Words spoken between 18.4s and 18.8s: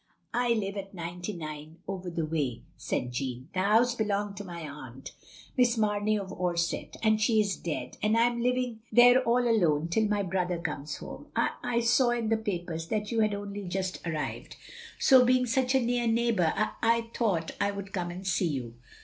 you.